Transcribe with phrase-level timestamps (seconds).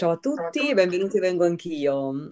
[0.00, 2.30] Ciao a tutti, benvenuti, vengo anch'io.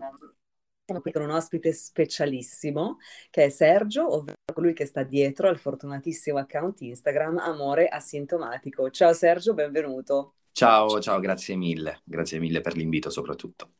[0.86, 2.96] Siamo qui con un ospite specialissimo
[3.28, 8.88] che è Sergio, ovvero colui che sta dietro al fortunatissimo account Instagram Amore Asintomatico.
[8.88, 10.36] Ciao Sergio, benvenuto.
[10.52, 13.72] Ciao, ciao, grazie mille, grazie mille per l'invito soprattutto.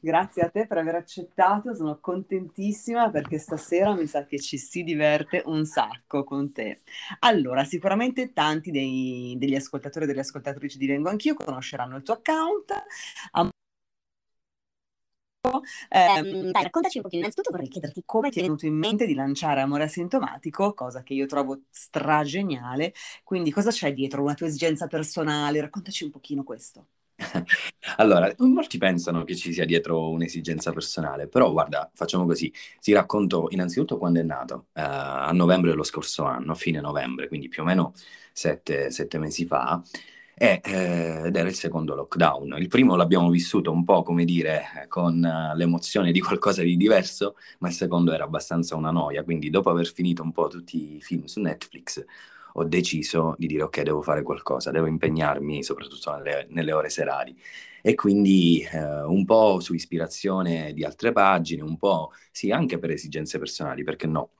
[0.00, 4.84] Grazie a te per aver accettato, sono contentissima perché stasera mi sa che ci si
[4.84, 6.82] diverte un sacco con te.
[7.20, 12.14] Allora, sicuramente tanti dei, degli ascoltatori e delle ascoltatrici di Vengo Anch'io conosceranno il tuo
[12.14, 12.72] account.
[15.88, 17.20] Eh, dai, raccontaci un pochino.
[17.22, 21.14] Innanzitutto vorrei chiederti come ti è venuto in mente di lanciare Amore Asintomatico, cosa che
[21.14, 22.92] io trovo strageniale.
[23.24, 24.22] Quindi cosa c'è dietro?
[24.22, 25.60] Una tua esigenza personale?
[25.60, 26.86] Raccontaci un pochino questo.
[27.96, 33.48] Allora, molti pensano che ci sia dietro un'esigenza personale, però guarda, facciamo così, ti racconto
[33.50, 37.66] innanzitutto quando è nato, eh, a novembre dello scorso anno, fine novembre, quindi più o
[37.66, 37.92] meno
[38.32, 39.82] sette, sette mesi fa,
[40.34, 42.54] e, eh, ed era il secondo lockdown.
[42.58, 45.20] Il primo l'abbiamo vissuto un po', come dire, con
[45.56, 49.90] l'emozione di qualcosa di diverso, ma il secondo era abbastanza una noia, quindi dopo aver
[49.92, 52.04] finito un po' tutti i film su Netflix,
[52.58, 57.36] ho deciso di dire ok, devo fare qualcosa, devo impegnarmi soprattutto nelle, nelle ore serali.
[57.82, 62.90] E quindi eh, un po' su ispirazione di altre pagine, un po' sì, anche per
[62.90, 64.30] esigenze personali, perché no?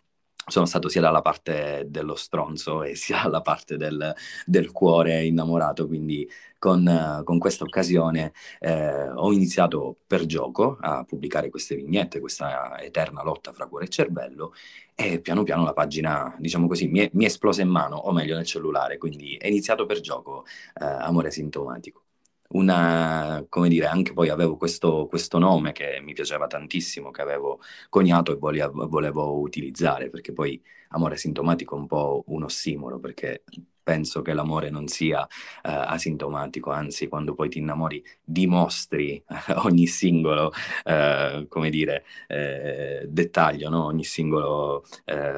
[0.49, 5.87] Sono stato sia dalla parte dello stronzo e sia dalla parte del, del cuore innamorato,
[5.87, 12.81] quindi con, con questa occasione eh, ho iniziato per gioco a pubblicare queste vignette, questa
[12.81, 14.53] eterna lotta fra cuore e cervello
[14.95, 18.13] e piano piano la pagina, diciamo così, mi è, mi è esplosa in mano, o
[18.13, 20.45] meglio nel cellulare, quindi è iniziato per gioco
[20.81, 22.03] eh, Amore Sintomatico
[22.49, 27.61] una, come dire, anche poi avevo questo, questo, nome che mi piaceva tantissimo, che avevo
[27.89, 30.61] coniato e volevo, volevo utilizzare, perché poi
[30.91, 33.43] amore sintomatico è un po' un ossimoro, perché
[33.89, 35.27] penso che l'amore non sia uh,
[35.63, 39.23] asintomatico, anzi quando poi ti innamori dimostri
[39.65, 40.53] ogni singolo,
[40.85, 43.85] uh, come dire, uh, dettaglio, no?
[43.87, 44.85] ogni singolo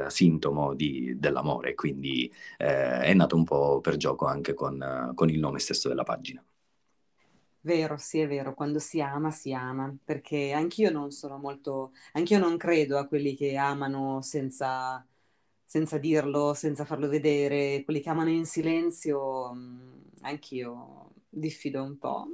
[0.08, 5.58] sintomo di, dell'amore, quindi è nato un po' per gioco anche con, con il nome
[5.60, 6.42] stesso della pagina.
[7.62, 12.38] Vero, sì, è vero, quando si ama, si ama, perché anch'io non sono molto, anch'io
[12.38, 15.06] non credo a quelli che amano senza,
[15.62, 22.26] senza dirlo, senza farlo vedere, quelli che amano in silenzio, mm, anch'io diffido un po'.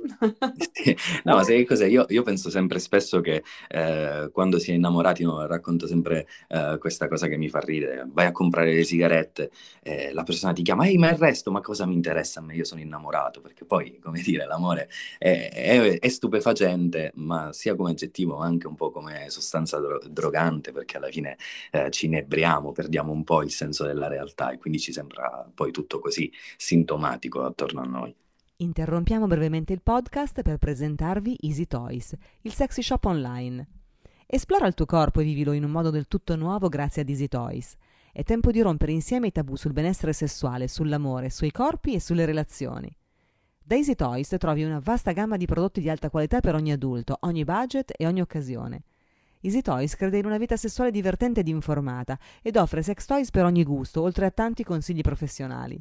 [1.24, 1.86] No, sai cos'è?
[1.86, 6.76] Io, io penso sempre spesso che eh, quando si è innamorati, no, racconto sempre eh,
[6.78, 8.06] questa cosa che mi fa ridere.
[8.10, 9.50] Vai a comprare le sigarette,
[9.82, 12.54] eh, la persona ti chiama, ehi, ma il resto, ma cosa mi interessa a me?
[12.54, 17.90] Io sono innamorato, perché poi, come dire, l'amore è, è, è stupefacente, ma sia come
[17.90, 21.36] aggettivo, ma anche un po' come sostanza dro- drogante, perché alla fine
[21.70, 25.70] eh, ci inebriamo, perdiamo un po' il senso della realtà e quindi ci sembra poi
[25.70, 28.14] tutto così sintomatico attorno a noi.
[28.58, 33.66] Interrompiamo brevemente il podcast per presentarvi Easy Toys, il sexy shop online.
[34.24, 37.28] Esplora il tuo corpo e vivilo in un modo del tutto nuovo grazie ad Easy
[37.28, 37.76] Toys.
[38.10, 42.24] È tempo di rompere insieme i tabù sul benessere sessuale, sull'amore, sui corpi e sulle
[42.24, 42.90] relazioni.
[43.62, 47.18] Da Easy Toys trovi una vasta gamma di prodotti di alta qualità per ogni adulto,
[47.20, 48.84] ogni budget e ogni occasione.
[49.42, 53.44] Easy Toys crede in una vita sessuale divertente ed informata ed offre sex toys per
[53.44, 55.78] ogni gusto, oltre a tanti consigli professionali.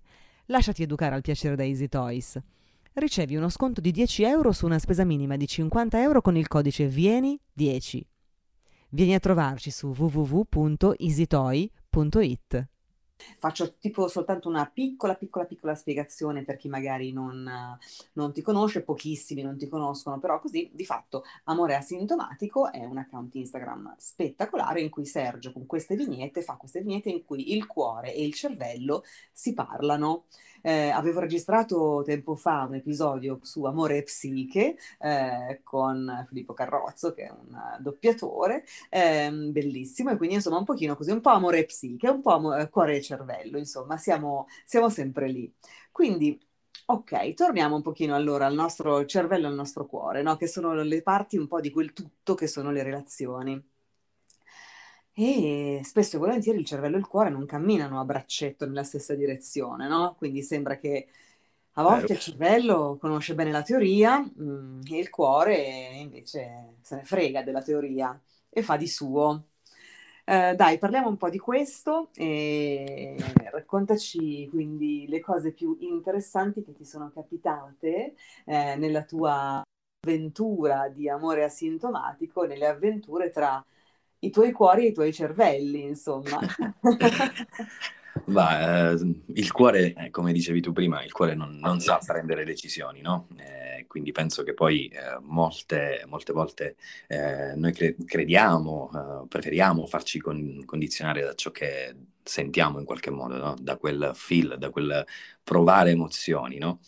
[0.48, 2.38] Lasciati educare al piacere da Easy Toys
[2.96, 6.48] ricevi uno sconto di 10 euro su una spesa minima di 50 euro con il
[6.48, 8.02] codice VIENI10.
[8.90, 12.68] Vieni a trovarci su www.easytoy.it.
[13.38, 17.50] Faccio tipo soltanto una piccola, piccola, piccola spiegazione per chi magari non,
[18.14, 22.98] non, ti conosce, pochissimi non ti conoscono, però così di fatto Amore Asintomatico è un
[22.98, 27.66] account Instagram spettacolare in cui Sergio con queste vignette fa queste vignette in cui il
[27.66, 30.26] cuore e il cervello si parlano.
[30.62, 37.14] Eh, avevo registrato tempo fa un episodio su Amore e Psiche eh, con Filippo Carrozzo,
[37.14, 41.60] che è un doppiatore, eh, bellissimo, e quindi insomma un pochino così, un po' Amore
[41.60, 45.54] e Psiche, un po' amore, cuore e cervello, insomma, siamo, siamo sempre lì.
[45.92, 46.40] Quindi
[46.88, 50.36] Ok, torniamo un pochino allora al nostro cervello e al nostro cuore, no?
[50.38, 53.64] che sono le parti un po' di quel tutto che sono le relazioni.
[55.18, 59.16] E spesso e volentieri il cervello e il cuore non camminano a braccetto nella stessa
[59.16, 60.14] direzione, no?
[60.18, 61.08] Quindi sembra che
[61.74, 65.56] a volte il cervello conosce bene la teoria mh, mm, e il cuore
[65.96, 68.20] invece se ne frega della teoria
[68.50, 69.48] e fa di suo.
[70.28, 73.16] Eh, dai, parliamo un po' di questo e
[73.52, 79.62] raccontaci quindi le cose più interessanti che ti sono capitate eh, nella tua
[80.00, 83.64] avventura di amore asintomatico, nelle avventure tra
[84.20, 86.40] i tuoi cuori e i tuoi cervelli, insomma.
[88.24, 88.98] Va, eh,
[89.36, 93.28] il cuore, eh, come dicevi tu prima, il cuore non, non sa prendere decisioni, no?
[93.38, 96.76] Eh, quindi penso che poi eh, molte, molte volte
[97.08, 103.38] eh, noi cre- crediamo, preferiamo farci con- condizionare da ciò che sentiamo in qualche modo,
[103.38, 103.56] no?
[103.60, 105.06] Da quel feel, da quel
[105.44, 106.80] provare emozioni, no?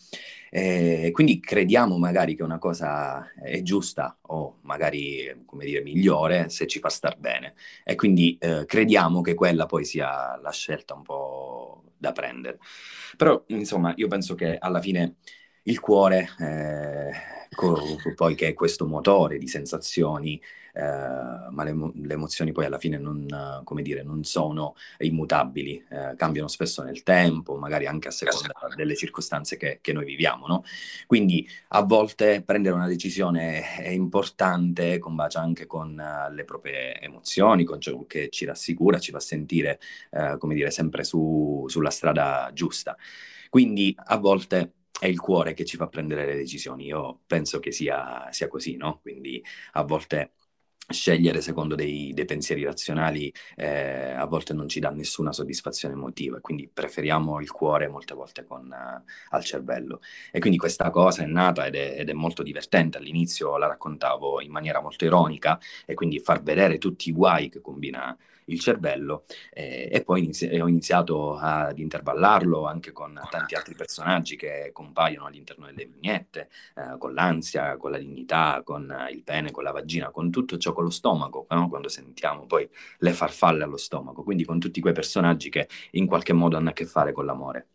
[0.57, 6.65] E quindi crediamo magari che una cosa è giusta o magari, come dire, migliore se
[6.65, 7.53] ci fa star bene.
[7.83, 12.57] E quindi eh, crediamo che quella poi sia la scelta un po' da prendere.
[13.17, 15.17] Però, insomma, io penso che alla fine
[15.67, 17.11] il cuore, eh,
[17.53, 20.41] co- poi che è questo motore di sensazioni,
[20.73, 26.13] eh, ma le, le, emozioni poi alla fine non, come dire, non sono immutabili, eh,
[26.15, 30.47] cambiano spesso nel tempo, magari anche a seconda delle circostanze che, che noi viviamo.
[30.47, 30.63] No?
[31.05, 37.65] Quindi a volte prendere una decisione è importante, combacia anche con uh, le proprie emozioni,
[37.65, 39.79] con ciò che ci rassicura, ci fa sentire,
[40.11, 42.95] uh, come dire, sempre su, sulla strada giusta.
[43.49, 46.85] Quindi a volte è il cuore che ci fa prendere le decisioni.
[46.85, 48.99] Io penso che sia, sia così, no?
[49.01, 50.31] Quindi a volte
[50.89, 56.39] scegliere secondo dei, dei pensieri razionali eh, a volte non ci dà nessuna soddisfazione emotiva,
[56.39, 59.99] quindi preferiamo il cuore molte volte con, uh, al cervello.
[60.31, 62.97] E quindi questa cosa è nata ed è, ed è, molto divertente.
[62.97, 67.59] All'inizio la raccontavo in maniera molto ironica e quindi far vedere tutti i guai che
[67.61, 68.17] combina
[68.49, 74.35] il cervello eh, e poi inizi- ho iniziato ad intervallarlo anche con tanti altri personaggi
[74.35, 79.63] che compaiono all'interno delle vignette, eh, con l'ansia, con la dignità, con il pene, con
[79.63, 81.69] la vagina, con tutto ciò con lo stomaco, no?
[81.69, 82.67] quando sentiamo poi
[82.99, 86.73] le farfalle allo stomaco, quindi con tutti quei personaggi che in qualche modo hanno a
[86.73, 87.67] che fare con l'amore.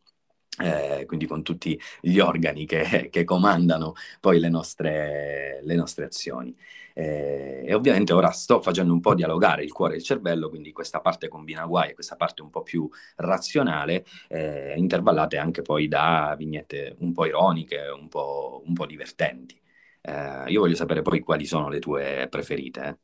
[0.60, 6.54] Eh, quindi con tutti gli organi che, che comandano poi le nostre, le nostre azioni.
[6.94, 10.72] Eh, e ovviamente ora sto facendo un po' dialogare il cuore e il cervello, quindi
[10.72, 15.88] questa parte combina guai e questa parte un po' più razionale, eh, intervallate anche poi
[15.88, 19.58] da vignette un po' ironiche, un po', un po divertenti.
[20.02, 22.98] Eh, io voglio sapere poi quali sono le tue preferite.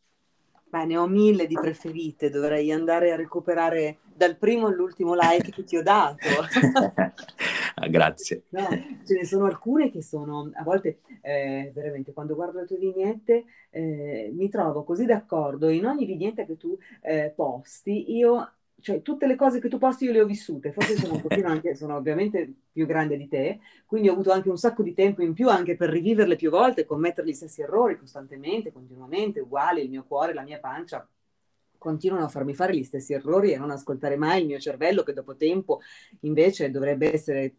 [0.69, 0.77] Eh.
[0.77, 5.65] Beh, ne ho mille di preferite, dovrei andare a recuperare dal primo all'ultimo like che
[5.65, 6.27] ti ho dato.
[7.89, 8.43] Grazie.
[8.51, 8.69] No,
[9.05, 13.45] ce ne sono alcune che sono, a volte eh, veramente quando guardo le tue vignette
[13.71, 19.27] eh, mi trovo così d'accordo in ogni vignetta che tu eh, posti, io cioè tutte
[19.27, 21.97] le cose che tu posti io le ho vissute, forse sono un pochino anche, sono
[21.97, 25.49] ovviamente più grande di te, quindi ho avuto anche un sacco di tempo in più
[25.49, 30.33] anche per riviverle più volte, commettere gli stessi errori costantemente, continuamente, uguali, il mio cuore,
[30.33, 31.07] la mia pancia
[31.77, 35.13] continuano a farmi fare gli stessi errori e non ascoltare mai il mio cervello che
[35.13, 35.81] dopo tempo
[36.21, 37.55] invece dovrebbe essere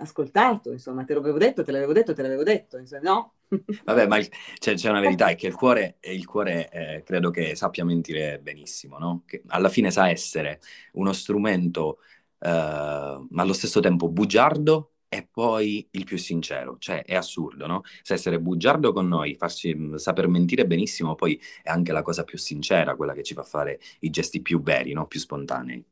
[0.00, 3.34] ascoltato, insomma, te l'avevo detto, te l'avevo detto, te l'avevo detto, insomma, no?
[3.84, 7.30] Vabbè, ma il, c'è, c'è, una verità, è che il cuore, il cuore eh, credo
[7.30, 9.22] che sappia mentire benissimo, no?
[9.26, 10.60] Che alla fine sa essere
[10.92, 11.98] uno strumento,
[12.38, 17.82] eh, ma allo stesso tempo bugiardo e poi il più sincero, cioè è assurdo, no?
[18.02, 22.38] Sa essere bugiardo con noi, farci saper mentire benissimo, poi è anche la cosa più
[22.38, 25.06] sincera, quella che ci fa fare i gesti più veri, no?
[25.06, 25.84] Più spontanei.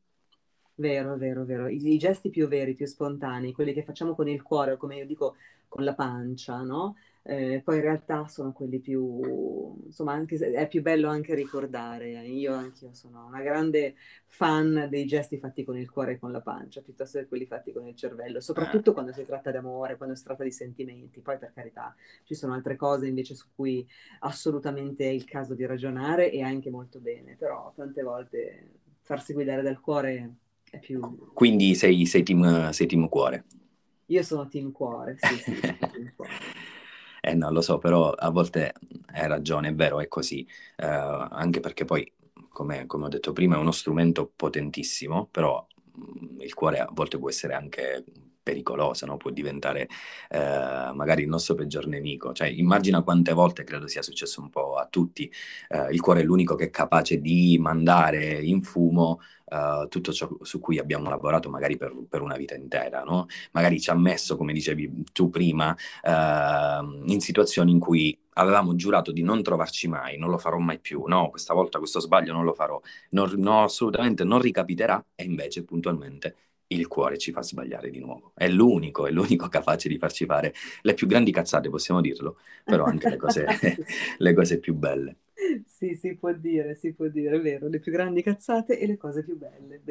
[0.79, 1.67] Vero, vero, vero.
[1.67, 4.95] I, I, gesti più veri, più spontanei, quelli che facciamo con il cuore, o come
[4.95, 5.35] io dico,
[5.67, 6.95] con la pancia, no?
[7.21, 12.09] Eh, poi in realtà sono quelli più, insomma, anche è più bello anche ricordare.
[12.27, 13.95] Io anch'io sono una grande
[14.25, 17.73] fan dei gesti fatti con il cuore e con la pancia, piuttosto che quelli fatti
[17.73, 21.19] con il cervello, soprattutto quando si tratta di amore, quando si tratta di sentimenti.
[21.19, 21.93] Poi per carità,
[22.23, 23.85] ci sono altre cose invece su cui
[24.19, 28.69] assolutamente è il caso di ragionare e anche molto bene, però tante volte
[29.01, 30.35] farsi guidare dal cuore
[30.71, 31.31] è più...
[31.33, 33.45] Quindi sei, sei, team, sei team cuore?
[34.07, 35.59] Io sono team cuore, sì, sì.
[35.59, 36.31] team cuore.
[37.21, 38.73] Eh no, lo so, però a volte
[39.07, 40.47] hai ragione, è vero, è così.
[40.77, 42.09] Uh, anche perché poi,
[42.49, 46.89] come, come, ho detto prima, è uno strumento potentissimo, però mh, mm, il cuore a
[46.91, 48.03] volte può essere anche
[48.49, 49.17] pericolosa, no?
[49.17, 49.87] può diventare
[50.29, 52.33] eh, magari il nostro peggior nemico.
[52.33, 55.31] Cioè, immagina quante volte, credo sia successo un po' a tutti,
[55.69, 60.29] eh, il cuore è l'unico che è capace di mandare in fumo uh, tutto ciò
[60.41, 63.27] su cui abbiamo lavorato magari per, per una vita intera, no?
[63.51, 69.11] Magari ci ha messo, come dicevi tu prima, uh, in situazioni in cui avevamo giurato
[69.11, 72.45] di non trovarci mai, non lo farò mai più, no, questa volta questo sbaglio non
[72.45, 72.79] lo farò,
[73.11, 76.35] non, no, assolutamente non ricapiterà e invece puntualmente
[76.71, 78.31] il cuore ci fa sbagliare di nuovo.
[78.35, 82.85] È l'unico, è l'unico capace di farci fare le più grandi cazzate, possiamo dirlo, però
[82.85, 83.45] anche le cose,
[84.17, 85.17] le cose più belle.
[85.65, 88.97] Sì, si può dire, si può dire, è vero, le più grandi cazzate e le
[88.97, 89.81] cose più belle.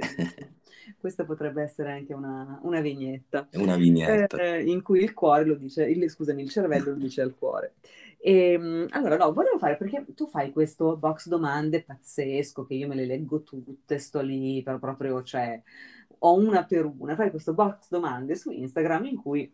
[0.98, 3.48] Questa potrebbe essere anche una, una vignetta.
[3.54, 4.36] Una vignetta.
[4.36, 7.74] Eh, in cui il cuore lo dice, il, scusami, il cervello lo dice al cuore.
[8.20, 12.88] E, ehm, allora, no, volevo fare perché tu fai questo box domande pazzesco che io
[12.88, 15.60] me le leggo tutte, sto lì per proprio, cioè,
[16.20, 19.52] o una per una, fai questo box domande su Instagram in cui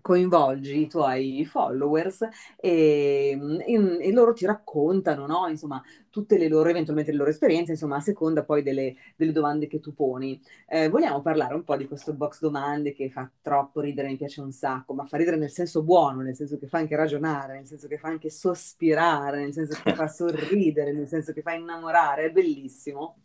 [0.00, 2.26] coinvolgi i tuoi followers
[2.56, 5.48] e, e, e loro ti raccontano, no?
[5.48, 9.66] Insomma, tutte le loro, eventualmente le loro esperienze, insomma, a seconda poi delle, delle domande
[9.66, 10.40] che tu poni.
[10.66, 14.40] Eh, vogliamo parlare un po' di questo box domande che fa troppo ridere, mi piace
[14.40, 17.66] un sacco, ma fa ridere nel senso buono, nel senso che fa anche ragionare, nel
[17.66, 22.26] senso che fa anche sospirare, nel senso che fa sorridere, nel senso che fa innamorare,
[22.26, 23.16] è bellissimo.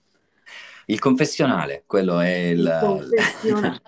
[0.86, 3.02] Il confessionale, quello è il...
[3.44, 3.82] il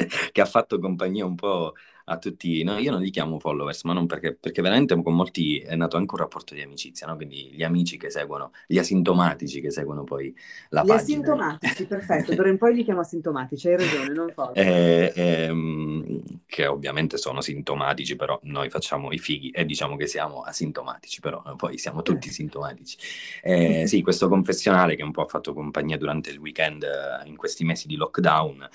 [0.32, 1.74] che ha fatto compagnia un po'
[2.10, 5.58] a tutti, no, io non li chiamo followers, ma non perché, perché veramente con molti
[5.60, 7.14] è nato anche un rapporto di amicizia, no?
[7.14, 10.34] quindi gli amici che seguono, gli asintomatici che seguono poi
[10.70, 10.96] la gli pagina.
[10.96, 14.60] Gli asintomatici, perfetto, d'ora in poi li chiamo asintomatici, hai ragione, non followers.
[14.60, 20.42] Eh, eh, che ovviamente sono sintomatici, però noi facciamo i fighi e diciamo che siamo
[20.42, 22.32] asintomatici, però poi siamo tutti eh.
[22.32, 22.96] sintomatici.
[23.40, 27.36] Eh, sì, questo confessionale che un po' ha fatto compagnia durante il weekend eh, in
[27.36, 28.68] questi mesi di lockdown,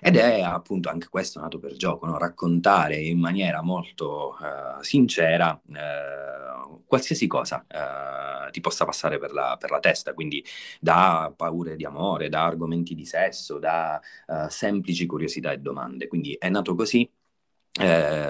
[0.00, 2.18] ed è appunto anche questo nato per gioco, no?
[2.18, 9.56] raccontare in maniera molto uh, sincera uh, qualsiasi cosa uh, ti possa passare per la,
[9.58, 10.44] per la, testa, quindi
[10.80, 14.00] da paure di amore, da argomenti di sesso, da
[14.48, 16.06] semplici curiosità e domande.
[16.08, 17.08] Quindi è nato così,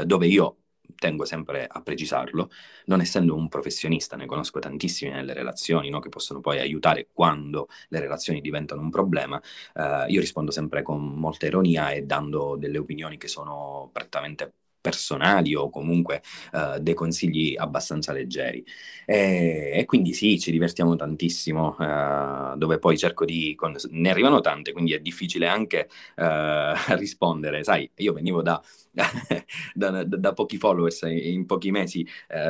[0.05, 0.57] dove io
[0.97, 2.50] tengo sempre a precisarlo,
[2.87, 7.68] non essendo un professionista, ne conosco tantissime nelle relazioni no, che possono poi aiutare quando
[7.88, 9.40] le relazioni diventano un problema,
[9.75, 14.52] eh, io rispondo sempre con molta ironia e dando delle opinioni che sono prettamente
[14.88, 18.64] personali o comunque uh, dei consigli abbastanza leggeri.
[19.04, 23.54] E, e, quindi sì, ci divertiamo tantissimo, uh, dove poi cerco di...
[23.54, 27.62] Con, ne arrivano tante, quindi è difficile anche uh, rispondere.
[27.64, 28.61] Sai, io venivo da,
[29.75, 32.07] da, da, pochi followers, in pochi mesi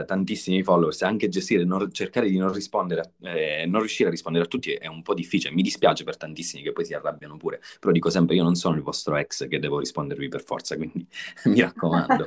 [0.07, 4.49] tantissimi followers, anche gestire, non, cercare di non rispondere, eh, non riuscire a rispondere a
[4.49, 5.55] tutti è un po' difficile.
[5.55, 8.77] Mi dispiace per tantissimi che poi si arrabbiano pure, però dico sempre io non sono
[8.77, 11.07] il vostro ex che devo rispondervi per forza, quindi
[11.47, 12.27] mi raccomando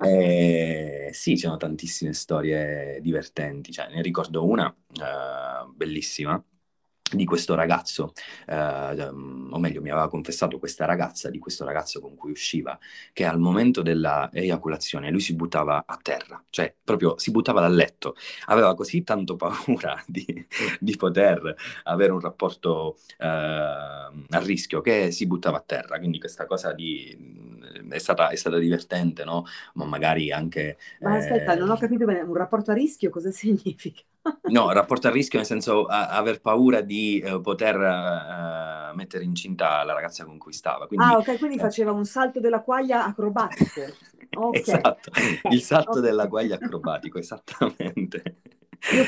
[0.00, 6.42] eh, sì, ci sono tantissime storie divertenti, cioè, ne ricordo una uh, bellissima
[7.12, 8.12] di questo ragazzo,
[8.46, 12.78] eh, o meglio mi aveva confessato questa ragazza, di questo ragazzo con cui usciva,
[13.12, 17.74] che al momento della eiaculazione lui si buttava a terra, cioè proprio si buttava dal
[17.74, 18.14] letto,
[18.46, 20.46] aveva così tanto paura di,
[20.80, 26.46] di poter avere un rapporto eh, a rischio che si buttava a terra, quindi questa
[26.46, 27.16] cosa di,
[27.88, 29.44] è, stata, è stata divertente, no?
[29.74, 30.78] Ma magari anche...
[31.00, 31.56] Ma aspetta, eh...
[31.56, 34.02] non ho capito bene, un rapporto a rischio cosa significa?
[34.50, 39.82] No, rapporto a rischio nel senso a, aver paura di uh, poter uh, mettere incinta
[39.84, 40.86] la ragazza con cui stava.
[40.86, 41.60] Quindi, ah, ok, quindi eh...
[41.60, 43.80] faceva un salto della quaglia acrobatico.
[44.30, 44.60] Okay.
[44.60, 45.10] esatto,
[45.50, 46.02] il salto okay.
[46.02, 48.42] della quaglia acrobatico, esattamente.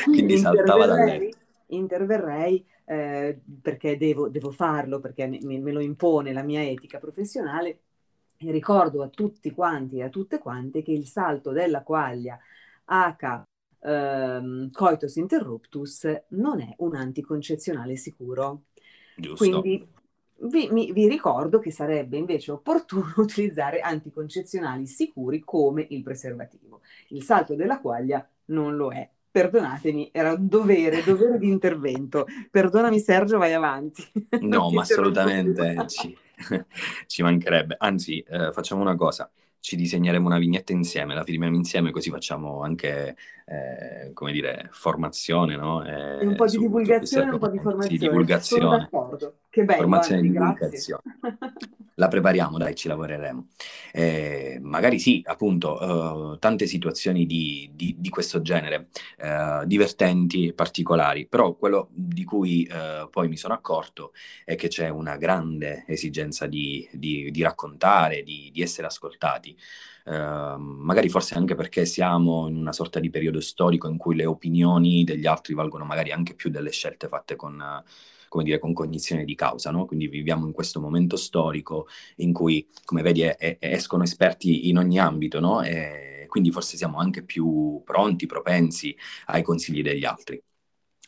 [0.02, 1.32] quindi saltava da lei.
[1.66, 7.80] Interverrei eh, perché devo, devo, farlo, perché me, me, lo impone la mia etica professionale.
[8.38, 12.38] E ricordo a tutti quanti e a tutte quante che il salto della quaglia
[12.86, 13.44] H
[13.82, 18.64] ehm, coitus interruptus non è un anticoncezionale sicuro.
[19.16, 19.37] Giusto.
[19.37, 19.87] Quindi
[20.42, 26.80] vi, mi, vi, ricordo che sarebbe invece opportuno utilizzare anticoncezionali sicuri come il preservativo.
[27.08, 29.08] Il salto della quaglia non lo è.
[29.32, 32.26] Perdonatemi, era un dovere, dovere di intervento.
[32.50, 34.02] Perdonami Sergio, vai avanti.
[34.40, 36.16] No, ma assolutamente ci,
[37.06, 37.76] ci, mancherebbe.
[37.78, 42.62] Anzi, eh, facciamo una cosa ci disegneremo una vignetta insieme, la firmiamo insieme così facciamo
[42.62, 43.14] anche,
[43.50, 45.85] eh, come dire, formazione, no?
[45.85, 47.99] Eh, un po' di divulgazione e un po' di formazione.
[47.99, 48.88] Sì, divulgazione.
[49.50, 51.02] Che bello, formazione e divulgazione.
[51.95, 53.49] la prepariamo, dai, ci lavoreremo.
[53.92, 58.88] Eh, magari sì, appunto, uh, tante situazioni di, di, di questo genere,
[59.19, 64.12] uh, divertenti, particolari, però quello di cui uh, poi mi sono accorto
[64.45, 69.57] è che c'è una grande esigenza di, di raccontare, di, essere ascoltati.
[70.04, 75.04] Magari forse anche perché siamo in una sorta di periodo storico in cui le opinioni
[75.04, 77.83] degli altri valgono magari anche più delle scelte fatte con
[78.30, 79.87] come dire, con cognizione di causa, no?
[79.87, 81.88] Quindi viviamo in questo momento storico
[82.19, 85.62] in cui, come vedi, è, è, escono esperti in ogni ambito, no?
[85.62, 90.40] E quindi forse siamo anche più pronti, propensi ai consigli degli altri.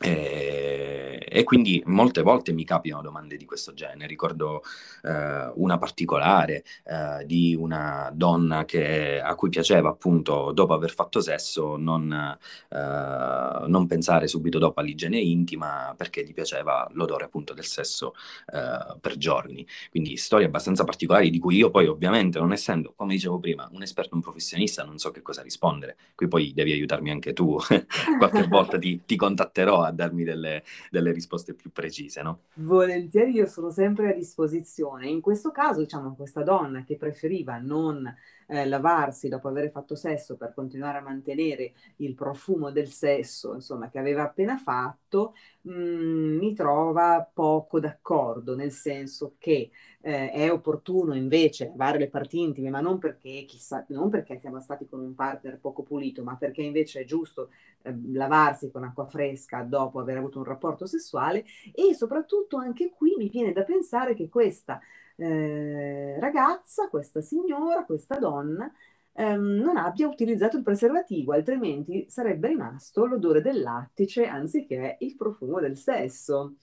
[0.03, 4.05] E, e, quindi molte volte mi capitano domande di questo genere.
[4.05, 4.61] Ricordo
[5.03, 11.21] eh, una particolare eh, di una donna che, a cui piaceva appunto dopo aver fatto
[11.21, 17.65] sesso non, eh, non, pensare subito dopo all'igiene intima perché gli piaceva l'odore appunto del
[17.65, 18.13] sesso
[18.53, 19.65] eh, per giorni.
[19.89, 23.81] Quindi storie abbastanza particolari di cui io poi ovviamente non essendo, come dicevo prima, un
[23.81, 25.95] esperto, un professionista, non so che cosa rispondere.
[26.13, 27.57] Qui poi devi aiutarmi anche tu.
[28.17, 32.41] Qualche volta ti, ti contatterò darmi delle, delle risposte più precise, no?
[32.55, 35.07] Volentieri, io sono sempre a disposizione.
[35.07, 38.13] In questo caso, diciamo, questa donna che preferiva non
[38.53, 43.89] eh, lavarsi dopo aver fatto sesso per continuare a mantenere il profumo del sesso, insomma,
[43.89, 50.51] che aveva appena fatto, mh, mm, mi trova poco d'accordo, nel senso che eh, è
[50.51, 54.99] opportuno invece lavare le parti intime, ma non perché, chissà, non perché siamo stati con
[54.99, 57.49] un partner poco pulito, ma perché invece è giusto
[57.81, 61.43] eh, lavarsi con acqua fresca dopo aver avuto un rapporto sessuale
[61.73, 64.79] e soprattutto anche qui mi viene da pensare che questa
[65.15, 68.71] eh, ragazza, questa signora, questa donna,
[69.13, 75.59] ehm, non abbia utilizzato il preservativo, altrimenti sarebbe rimasto l'odore del lattice anziché il profumo
[75.59, 76.55] del sesso.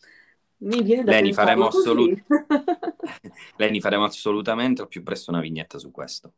[0.59, 2.23] Mi viene da Lei faremo, assolut-
[3.57, 6.33] Lei ne faremo assolutamente al più presto una vignetta su questo.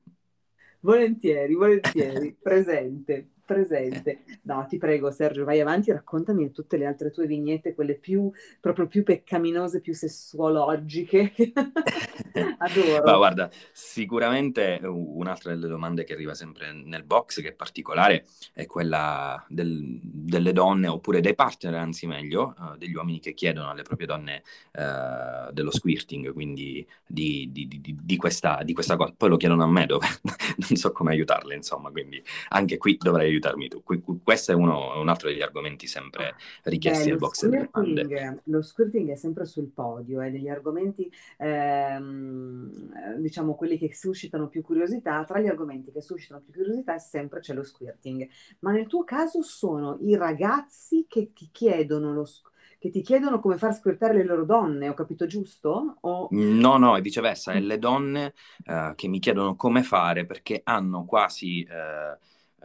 [0.80, 4.22] Volentieri, volentieri, presente presente.
[4.42, 8.30] No, ti prego, Sergio, vai avanti raccontami tutte le altre tue vignette, quelle più,
[8.60, 11.32] proprio più peccaminose, più sessuologiche.
[12.58, 13.02] Adoro.
[13.04, 18.66] Ma guarda, sicuramente un'altra delle domande che arriva sempre nel box, che è particolare, è
[18.66, 23.82] quella del, delle donne, oppure dei partner, anzi meglio, uh, degli uomini che chiedono alle
[23.82, 24.42] proprie donne
[24.72, 29.12] uh, dello squirting, quindi di, di, di, di, questa, di questa cosa.
[29.16, 30.06] Poi lo chiedono a me, dove
[30.68, 33.82] non so come aiutarle, insomma, quindi anche qui dovrei aiutarmi tu.
[34.22, 38.42] Questo è uno, un altro degli argomenti sempre richiesti eh, al box delle domande.
[38.44, 44.62] Lo squirting è sempre sul podio, è degli argomenti, ehm, diciamo, quelli che suscitano più
[44.62, 45.24] curiosità.
[45.24, 48.28] Tra gli argomenti che suscitano più curiosità sempre c'è lo squirting.
[48.60, 52.50] Ma nel tuo caso sono i ragazzi che ti chiedono lo squirting
[52.82, 55.98] che ti chiedono come far squirtare le loro donne, ho capito giusto?
[56.00, 56.26] O...
[56.32, 58.34] No, no, è viceversa, è le donne
[58.66, 62.18] uh, che mi chiedono come fare perché hanno quasi uh,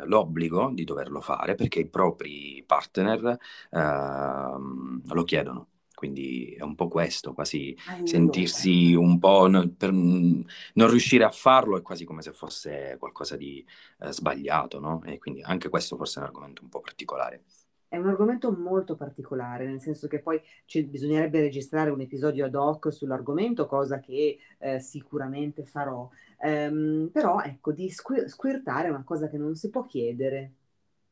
[0.06, 3.38] l'obbligo di doverlo fare perché i propri partner
[3.72, 5.70] uh, lo chiedono.
[5.98, 11.32] Quindi è un po' questo, quasi ah, sentirsi un po' no, per non riuscire a
[11.32, 13.66] farlo è quasi come se fosse qualcosa di
[14.02, 15.02] eh, sbagliato, no?
[15.06, 17.46] E quindi anche questo forse è un argomento un po' particolare.
[17.90, 22.56] È un argomento molto particolare, nel senso che poi ci, bisognerebbe registrare un episodio ad
[22.56, 26.10] hoc sull'argomento, cosa che eh, sicuramente farò.
[26.40, 30.52] Um, però ecco, di squir- squirtare è una cosa che non si può chiedere.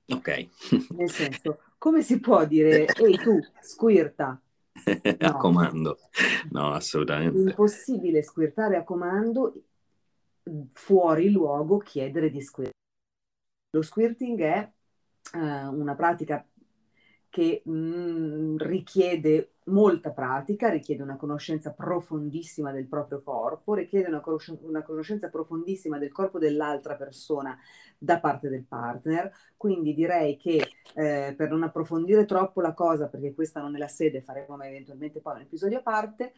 [0.08, 0.48] Ok.
[0.96, 4.40] Nel senso, come si può dire, ehi tu, squirta?
[4.86, 5.28] No.
[5.28, 5.98] a comando.
[6.52, 7.38] No, assolutamente.
[7.38, 9.54] È impossibile squirtare a comando,
[10.74, 12.74] fuori luogo chiedere di squirtare.
[13.72, 14.72] Lo squirting è
[15.34, 15.38] uh,
[15.74, 16.46] una pratica
[17.36, 24.22] che mh, mm, richiede molta pratica, richiede una conoscenza profondissima del proprio corpo, richiede una,
[24.22, 27.58] conosc- una, conoscenza profondissima del corpo dell'altra persona
[27.98, 29.30] da parte del partner.
[29.58, 33.90] Quindi direi che eh, per non approfondire troppo la cosa, perché questa non è la
[33.90, 36.36] sede, faremo eventualmente poi un episodio a parte,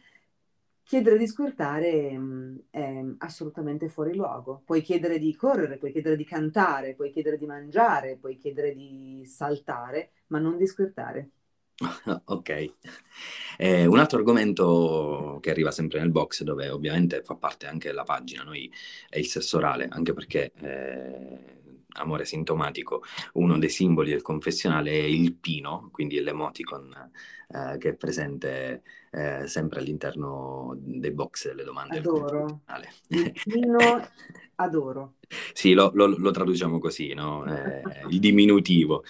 [0.88, 4.62] chiedere di squirtare mm, è assolutamente fuori luogo.
[4.64, 9.22] Puoi chiedere di correre, puoi chiedere di cantare, puoi chiedere di mangiare, puoi chiedere di
[9.26, 11.28] saltare, ma non di squirtare.
[12.24, 12.72] ok.
[13.58, 18.04] Eh, un altro argomento che arriva sempre nel box, dove ovviamente fa parte anche della
[18.04, 18.72] pagina, noi
[19.10, 21.58] è il sesso orale, anche perché eh,
[21.94, 23.02] amore sintomatico,
[23.34, 27.10] uno dei simboli del confessionale è il pino, quindi l'emoticon
[27.48, 32.62] eh, che è presente eh, sempre all'interno dei box delle domande adoro.
[33.08, 33.78] Il pino
[34.56, 35.14] adoro.
[35.52, 37.44] Sì, lo, lo, lo, traduciamo così, no?
[37.46, 39.04] Eh, il diminutivo.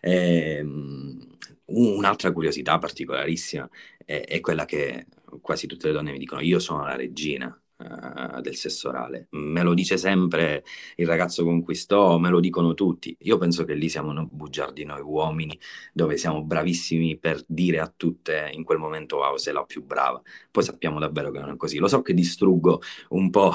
[0.00, 3.68] Ehm, un'altra curiosità particolarissima
[4.04, 5.06] è, è quella che
[5.40, 9.28] quasi tutte le donne mi dicono, io sono la regina uh, del sesso orale.
[9.30, 10.64] Me lo dice sempre
[10.96, 13.16] il ragazzo con cui sto, me lo dicono tutti.
[13.20, 15.58] Io penso che lì siamo no, bugiardi noi uomini,
[15.92, 20.20] dove siamo bravissimi per dire a tutte in quel momento wow, sei la più brava.
[20.50, 21.78] Poi sappiamo davvero che non è così.
[21.78, 23.52] Lo so che distruggo un po'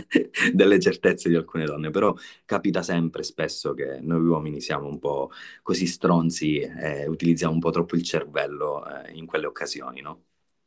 [0.52, 5.30] delle certezze di alcune donne, però capita sempre spesso che noi uomini siamo un po'
[5.62, 10.24] così stronzi e utilizziamo un po' troppo il cervello eh, in quelle occasioni, no?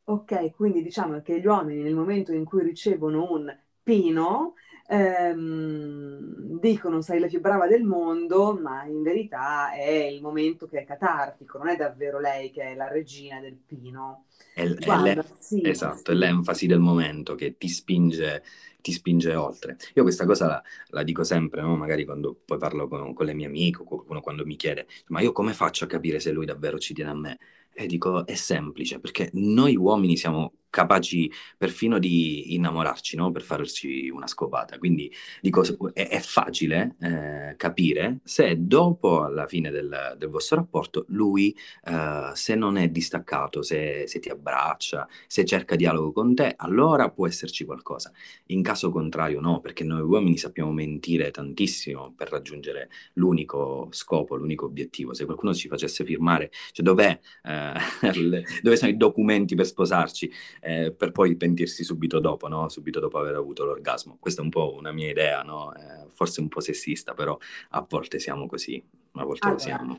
[0.08, 4.54] Ok, quindi diciamo che gli uomini nel momento in cui ricevono un pino
[4.88, 10.80] ehm, dicono sei la più brava del mondo, ma in verità è il momento che
[10.80, 14.26] è catartico, non è davvero lei che è la regina del pino.
[14.52, 16.12] È, Guarda, è sì, esatto, sì.
[16.12, 18.44] è l'enfasi del momento che ti spinge,
[18.80, 19.76] ti spinge oltre.
[19.94, 21.76] Io questa cosa la, la dico sempre, no?
[21.76, 25.20] magari quando poi parlo con, con le mie amiche o qualcuno quando mi chiede, ma
[25.20, 27.38] io come faccio a capire se lui davvero ci tiene a me?
[27.78, 33.30] E dico, è semplice, perché noi uomini siamo capaci perfino di innamorarci, no?
[33.32, 34.78] Per farci una scopata.
[34.78, 35.10] Quindi
[35.40, 35.62] dico,
[35.94, 42.30] è, è facile eh, capire se dopo, alla fine del, del vostro rapporto, lui, eh,
[42.34, 47.26] se non è distaccato, se, se, ti abbraccia, se cerca dialogo con te, allora può
[47.26, 48.12] esserci qualcosa.
[48.46, 54.66] In caso contrario no, perché noi uomini sappiamo mentire tantissimo per raggiungere l'unico scopo, l'unico
[54.66, 55.14] obiettivo.
[55.14, 57.65] Se qualcuno ci facesse firmare, cioè dov'è, eh,
[58.62, 60.30] dove sono i documenti per sposarci?
[60.60, 62.68] eh, per poi pentirsi subito dopo, no?
[62.68, 64.16] subito dopo aver avuto l'orgasmo.
[64.20, 65.74] Questa è un po' una mia idea, no?
[65.74, 67.36] eh, forse un po' sessista, però
[67.70, 69.96] a volte siamo così, a volte allora, lo siamo.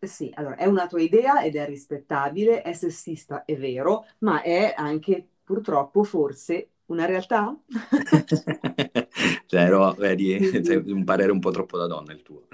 [0.00, 4.74] Sì, allora è una tua idea ed è rispettabile, è sessista, è vero, ma è
[4.76, 7.56] anche purtroppo forse una realtà?
[9.46, 12.46] Zero, vedi, sei un parere un po' troppo da donna il tuo.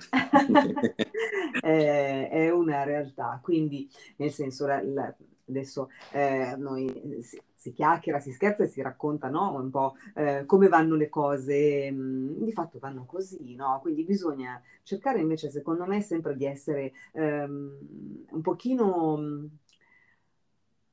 [1.60, 5.14] è, è, una realtà, quindi nel senso la, la,
[5.48, 9.54] adesso eh, noi si, si, chiacchiera, si scherza e si racconta no?
[9.54, 13.78] un po' eh, come vanno le cose, mh, mm, di fatto vanno così, no?
[13.80, 19.48] quindi bisogna cercare invece secondo me sempre di essere ehm, un pochino...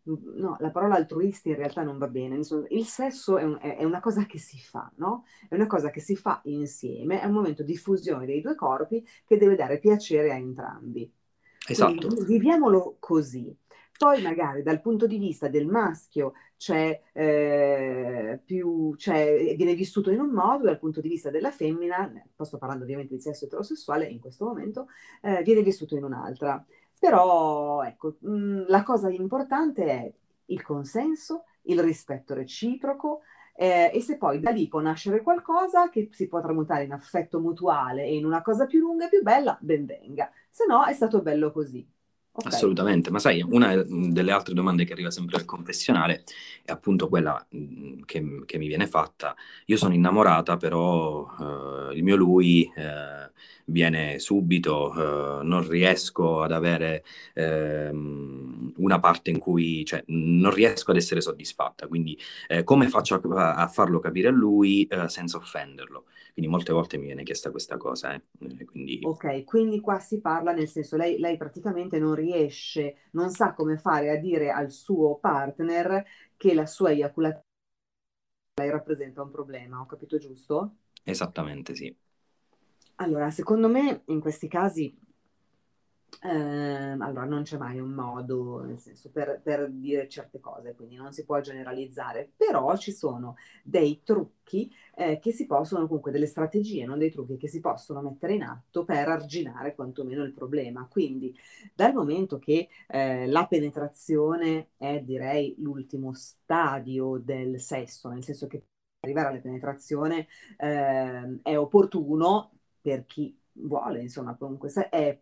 [0.04, 2.36] No, la parola altruisti in realtà non va bene.
[2.36, 5.26] Insomma, il sesso è, un, è, una cosa che si fa, no?
[5.48, 9.06] È una cosa che si fa insieme, è un momento di fusione dei due corpi
[9.26, 11.12] che deve dare piacere a entrambi.
[11.68, 12.08] Esatto.
[12.08, 13.56] Quindi, viviamolo così.
[14.00, 20.22] Poi magari dal punto di vista del maschio c'è, eh, più, c'è, viene vissuto in
[20.22, 22.10] un modo, dal punto di vista della femmina,
[22.42, 24.88] sto parlando ovviamente di sesso eterosessuale in questo momento,
[25.22, 26.66] eh, viene vissuto in un'altra.
[27.00, 30.14] Però ecco, mh, mm, la cosa importante è
[30.46, 33.22] il consenso, il rispetto reciproco,
[33.56, 37.40] eh, e se poi da lì può nascere qualcosa che si può tramutare in affetto
[37.40, 40.32] mutuale e in una cosa più lunga e più bella, ben venga.
[40.50, 41.88] Se no è stato bello così.
[42.40, 42.54] Okay.
[42.54, 46.24] Assolutamente, ma sai, una delle altre domande che arriva sempre al confessionale
[46.64, 47.46] è appunto quella
[48.06, 49.36] che, che mi viene fatta.
[49.66, 53.30] Io sono innamorata, però eh, il mio lui eh,
[53.66, 54.94] viene subito,
[55.42, 61.20] eh, non riesco ad avere ehm, una parte in cui, cioè, non riesco ad essere
[61.20, 61.88] soddisfatta.
[61.88, 66.06] Quindi, eh, come faccio a, a, farlo capire a lui eh, senza offenderlo?
[66.40, 68.14] Quindi molte volte mi viene chiesta questa cosa.
[68.14, 68.22] Eh.
[68.40, 68.64] eh.
[68.64, 69.02] Quindi...
[69.04, 73.78] Ok, quindi qua si parla nel senso, lei, lei praticamente non riesce, non sa come
[73.78, 76.06] fare a dire al suo partner
[76.38, 77.44] che la sua eiaculazione
[78.56, 80.76] rappresenta un problema, ho capito giusto?
[81.04, 81.94] Esattamente, sì.
[82.96, 84.98] Allora, secondo me in questi casi
[86.22, 90.96] eh, allora, non c'è mai un modo, nel senso, per, per, dire certe cose, quindi
[90.96, 96.26] non si può generalizzare, però ci sono dei trucchi eh, che si possono, comunque delle
[96.26, 100.88] strategie, non dei trucchi che si possono mettere in atto per arginare quantomeno il problema.
[100.90, 101.34] Quindi,
[101.74, 108.64] dal momento che eh, la penetrazione è, direi, l'ultimo stadio del sesso, nel senso che
[109.02, 115.18] arrivare alla penetrazione eh, è opportuno per chi vuole, insomma, comunque è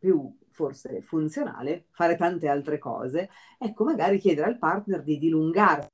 [0.00, 5.88] più forse funzionale fare tante altre cose, ecco magari chiedere al partner di dilungarsi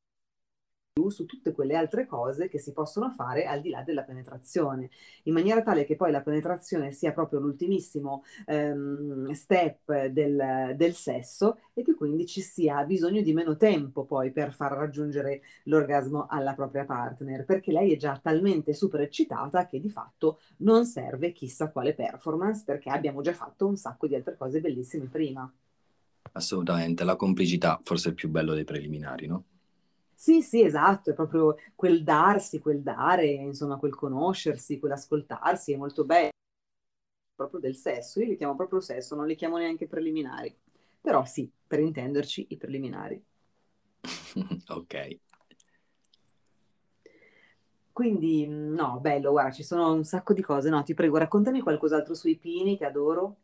[1.10, 4.88] su tutte quelle altre cose che si possono fare al di là della penetrazione,
[5.24, 11.58] in maniera tale che poi la penetrazione sia proprio l'ultimissimo ehm, step del, del, sesso
[11.74, 16.54] e che quindi ci sia bisogno di meno tempo poi per far raggiungere l'orgasmo alla
[16.54, 21.70] propria partner, perché lei è già talmente super eccitata che di fatto non serve chissà
[21.70, 25.52] quale performance perché abbiamo già fatto un sacco di altre cose bellissime prima.
[26.32, 29.44] Assolutamente, la complicità forse è il più bello dei preliminari, no?
[30.18, 36.04] Sì, sì, esatto, è proprio quel darsi, quel dare, insomma, quel conoscersi, quell'ascoltarsi, è molto
[36.04, 36.30] bello,
[37.36, 38.20] proprio del sesso.
[38.20, 40.54] Io li chiamo proprio sesso, non li chiamo neanche preliminari.
[41.00, 43.22] Però sì, per intenderci, i preliminari.
[44.70, 44.94] ok.
[47.92, 50.68] Quindi, no, bello, guarda, ci sono un sacco di cose.
[50.68, 53.36] No, ti prego, raccontami qualcos'altro sui pini che adoro.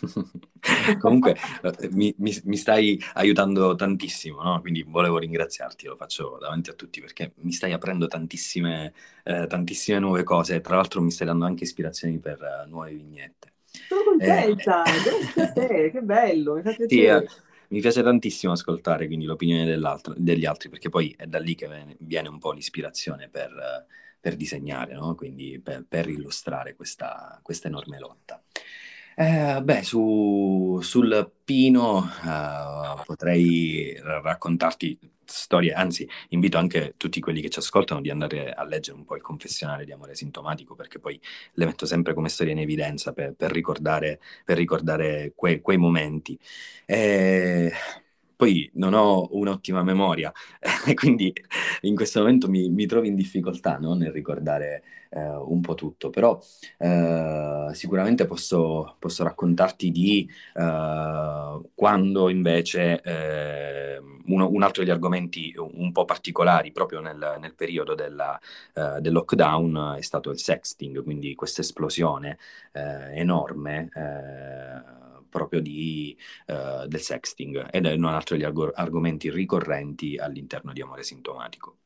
[0.98, 4.60] Comunque eh, mi, mi, mi, stai aiutando tantissimo, no?
[4.60, 8.92] quindi volevo ringraziarti, lo faccio davanti a tutti perché mi stai aprendo tantissime,
[9.24, 13.52] eh, tantissime nuove cose, tra l'altro mi stai dando anche ispirazioni per uh, nuove vignette.
[13.70, 16.86] Sono contenta, eh, grazie a te, che bello, mi fa piacere.
[16.88, 17.28] Sì, eh,
[17.70, 19.78] mi piace tantissimo ascoltare quindi l'opinione
[20.16, 23.86] degli altri perché poi è da lì che viene, viene un po' l'ispirazione per,
[24.20, 25.14] per disegnare, no?
[25.14, 28.42] quindi per, per illustrare questa, questa enorme lotta.
[29.20, 37.48] Eh, beh, su, sul Pino eh, potrei raccontarti storie, anzi invito anche tutti quelli che
[37.50, 41.20] ci ascoltano di andare a leggere un po' il confessionale di amore sintomatico perché poi
[41.54, 46.38] le metto sempre come storia in evidenza per, per ricordare, per ricordare que, quei momenti.
[46.86, 47.72] Eh,
[48.38, 50.32] poi non ho un'ottima memoria,
[50.94, 51.32] quindi
[51.80, 53.94] in questo momento mi, mi trovo in difficoltà no?
[53.94, 56.38] nel ricordare eh, un po' tutto, però
[56.78, 65.52] eh, sicuramente posso, posso, raccontarti di eh, quando invece eh, uno, un altro degli argomenti
[65.56, 68.38] un po' particolari proprio nel, nel periodo della,
[68.72, 72.38] eh, del lockdown è stato il sexting, quindi questa esplosione
[72.70, 73.88] eh, enorme
[75.28, 80.80] proprio di, uh, del sexting ed è un altro degli arg- argomenti ricorrenti all'interno di
[80.82, 81.76] Amore Sintomatico.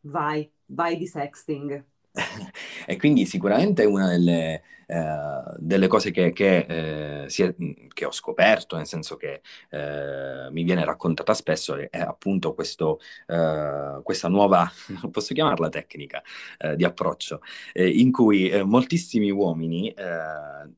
[0.00, 1.84] Vai, vai di sexting.
[2.86, 7.54] e quindi sicuramente è una delle, eh, delle cose che, che, eh, è,
[7.92, 14.00] che, ho scoperto, nel senso che eh, mi viene raccontata spesso, è, appunto questo, eh,
[14.02, 14.70] questa nuova,
[15.10, 16.22] posso chiamarla tecnica,
[16.58, 17.40] eh, di approccio,
[17.72, 19.92] eh, in cui moltissimi uomini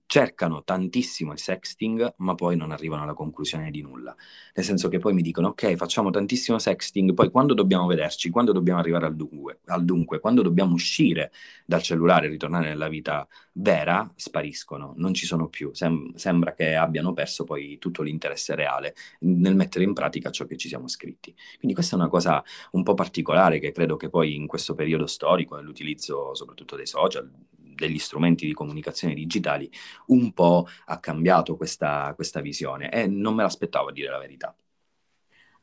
[0.06, 4.14] cercano tantissimo il sexting, ma poi non arrivano alla conclusione di nulla.
[4.54, 8.52] Nel senso che poi mi dicono, ok, facciamo tantissimo sexting, poi quando dobbiamo vederci, quando
[8.52, 11.25] dobbiamo arrivare al dunque, al dunque quando dobbiamo uscire
[11.64, 15.72] dal cellulare e ritornare nella vita vera, spariscono, non ci sono più.
[15.74, 20.56] Sem- sembra che abbiano perso poi tutto l'interesse reale nel mettere in pratica ciò che
[20.56, 21.34] ci siamo scritti.
[21.58, 25.06] Quindi questa è una cosa un po' particolare che credo che poi in questo periodo
[25.06, 27.30] storico, nell'utilizzo soprattutto dei social,
[27.76, 29.70] degli strumenti di comunicazione digitali,
[30.06, 34.56] un po' ha cambiato questa, questa visione e non me l'aspettavo a dire la verità.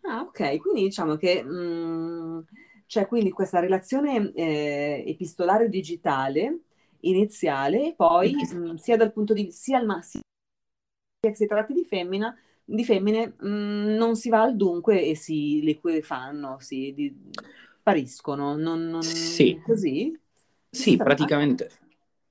[0.06, 2.40] Ah, ok, quindi diciamo che mh, mm,
[2.94, 6.60] c'è quindi questa relazione eh, epistolare digitale
[7.02, 10.22] iniziale e poi mh, sia dal punto di vista sia al massimo
[11.20, 15.62] che si tratti di femmina di femmine mh, non si va al dunque e si
[15.62, 17.14] liquefanno, si di,
[17.80, 19.60] spariscono, non, non, sì.
[19.66, 20.18] così?
[20.70, 21.70] Sì, praticamente,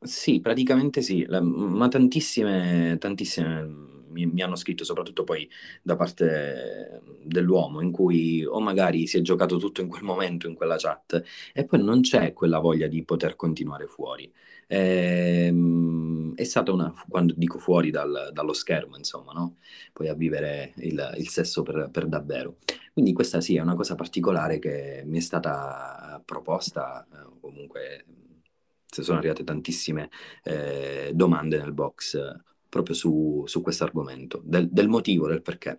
[0.01, 5.49] sì, praticamente sì, La, ma tantissime, tantissime mi, mi, hanno scritto, soprattutto poi
[5.83, 10.55] da parte dell'uomo, in cui o magari si è giocato tutto in quel momento, in
[10.55, 11.23] quella chat,
[11.53, 14.33] e poi non c'è quella voglia di poter continuare fuori.
[14.69, 19.57] Ehm, è stata una, quando dico fuori dal, dallo schermo, insomma, no?
[19.93, 22.57] Poi a vivere il, il sesso per, per, davvero.
[22.93, 28.05] Quindi questa sì è una cosa particolare che mi è stata proposta, eh, comunque
[28.87, 30.11] sono arrivate tantissime
[30.43, 32.19] eh, domande nel box
[32.73, 35.79] proprio su, su questo argomento, del, del, motivo, del perché.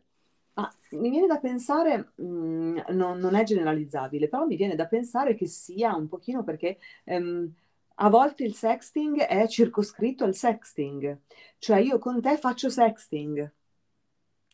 [0.53, 4.85] Ah, mi viene da pensare, mh, mm, non, non, è generalizzabile, però mi viene da
[4.85, 7.51] pensare che sia un pochino perché ehm,
[7.95, 11.17] a volte il sexting è circoscritto al sexting,
[11.57, 13.51] cioè io con te faccio sexting.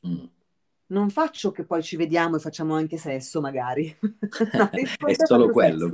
[0.07, 0.25] Mm.
[0.87, 3.93] Non faccio che poi ci vediamo e facciamo anche sesso, magari.
[3.99, 5.89] no, è solo quello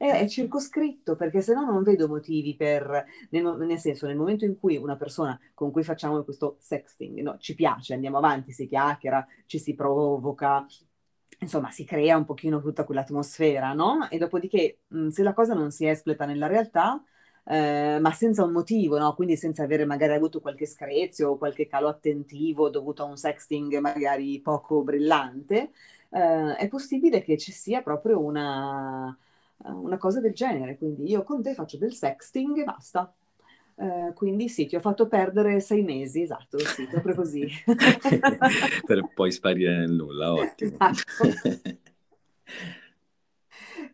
[0.00, 4.58] è, circoscritto perché se no non vedo motivi per, nel, nel, senso nel momento in
[4.58, 9.26] cui una persona con cui facciamo questo sexting no, ci piace, andiamo avanti, si chiacchiera,
[9.44, 10.66] ci si provoca,
[11.40, 14.08] insomma si crea un pochino tutta quell'atmosfera, no?
[14.08, 14.78] E dopodiché
[15.10, 17.02] se la cosa non si espleta nella realtà,
[17.44, 19.14] eh, ma senza un motivo, no?
[19.14, 23.78] Quindi senza avere magari avuto qualche screzio o qualche calo attentivo dovuto a un sexting
[23.80, 25.72] magari poco brillante,
[26.10, 29.14] eh, è possibile che ci sia proprio una
[29.64, 30.76] una cosa del genere.
[30.76, 33.12] Quindi io con te faccio del sexting e basta.
[33.74, 37.48] Uh, quindi sì, ti ho fatto perdere sei mesi, esatto, sì, proprio così.
[38.84, 40.72] per poi sparire nel nulla, ottimo.
[40.72, 41.78] Esatto.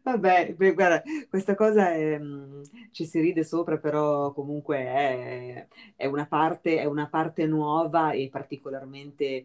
[0.06, 5.66] Vabbè, guarda, questa cosa è, mh, ci si ride sopra, però comunque è,
[5.96, 9.44] è, una parte, è una parte nuova e particolarmente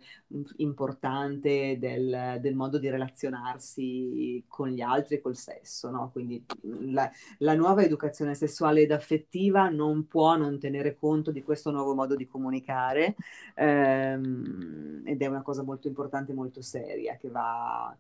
[0.58, 6.12] importante del, del, modo di relazionarsi con gli altri e col sesso, no?
[6.12, 6.46] Quindi
[6.92, 11.96] la, la, nuova educazione sessuale ed affettiva non può non tenere conto di questo nuovo
[11.96, 13.16] modo di comunicare
[13.56, 17.98] ehm, ed è una cosa molto importante, molto seria, che va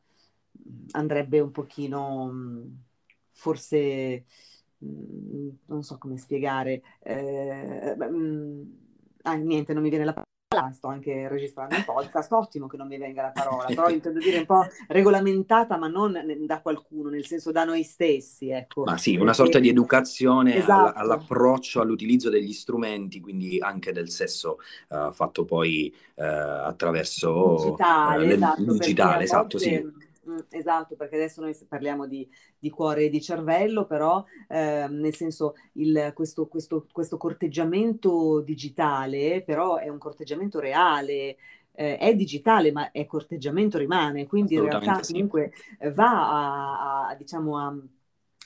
[0.91, 2.31] andrebbe un pochino,
[3.31, 4.25] forse,
[4.79, 7.95] non so come spiegare, eh,
[9.23, 10.27] ah, niente, non mi viene la parola.
[10.73, 14.39] Sto anche registrando un podcast, ottimo che non mi venga la parola, però intendo dire
[14.39, 18.49] un po' regolamentata, ma non da qualcuno, nel senso da noi stessi.
[18.49, 18.83] Ecco.
[18.83, 20.99] Ma sì, una sorta di educazione esatto.
[20.99, 24.57] all'approccio, all'utilizzo degli strumenti, quindi anche del sesso
[24.89, 31.41] uh, fatto poi uh, attraverso digitale, uh, esatto, digitale esatto, sì Mm, esatto, perché adesso
[31.41, 32.27] noi parliamo di,
[32.59, 39.41] di cuore e di cervello, però eh, nel senso il, questo, questo, questo, corteggiamto digitale
[39.43, 41.37] però è un corteggiamento reale,
[41.73, 45.13] eh, è digitale ma è corteggiamento rimane, quindi in realtà sì.
[45.13, 45.53] comunque
[45.93, 47.75] va a, a, diciamo a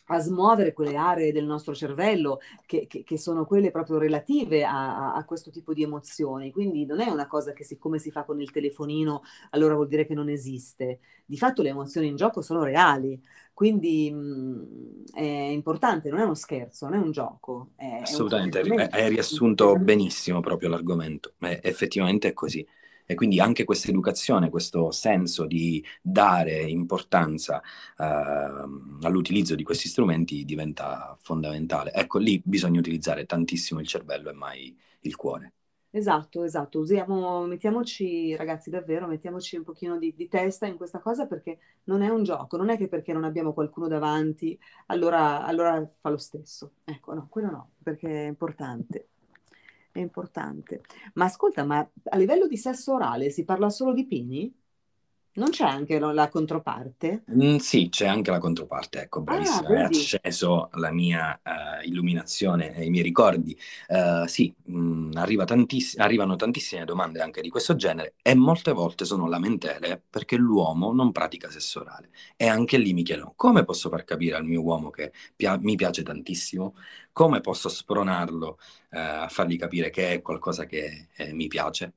[0.08, 5.14] a smuovere quelle aree del nostro cervello che, che, che sono quelle proprio relative a,
[5.14, 6.52] a, questo tipo di emozioni.
[6.52, 10.06] Quindi non è una cosa che siccome si fa con il telefonino allora vuol dire
[10.06, 11.00] che non esiste.
[11.26, 13.20] Di fatto le emozioni in gioco sono reali,
[13.54, 17.72] quindi mh, è importante, non è uno scherzo, non è un gioco.
[17.76, 22.66] È, Assolutamente, è un hai riassunto benissimo proprio l'argomento, è, effettivamente è così.
[23.06, 27.62] E quindi anche questa educazione, questo senso di dare importanza
[27.98, 28.04] eh,
[29.02, 31.94] all'utilizzo di questi strumenti diventa fondamentale.
[31.94, 35.54] Ecco, lì bisogna utilizzare tantissimo il cervello e mai il cuore.
[35.96, 41.26] Esatto, esatto, usiamo, mettiamoci, ragazzi, davvero, mettiamoci un pochino di, di, testa in questa cosa
[41.26, 45.90] perché non è un gioco, non è che perché non abbiamo qualcuno davanti, allora, allora
[46.02, 46.74] fa lo stesso.
[46.84, 49.08] Ecco, no, quello no, perché è importante
[50.00, 50.82] è importante.
[51.14, 54.54] Ma ascolta, ma a livello di sesso orale si parla solo di pini?
[55.36, 57.24] Non c'è anche la controparte?
[57.32, 62.76] Mm, sì, c'è anche la controparte, ecco, bravissima, ah, hai acceso la mia uh, illuminazione
[62.76, 63.58] e i miei ricordi.
[63.88, 68.74] Uh, sì, mh, mm, arriva tantiss- arrivano tantissime domande anche di questo genere e molte
[68.74, 72.12] volte sono lamentele perché l'uomo non pratica sesso orale.
[72.38, 75.76] E anche lì mi chiedono, come posso far capire al mio uomo che pia- mi
[75.76, 76.76] piace tantissimo?
[77.12, 78.48] Come posso spronarlo
[78.92, 81.94] uh, a fargli capire che è qualcosa che eh, mi piace?